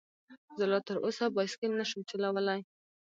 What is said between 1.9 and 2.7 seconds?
چلولی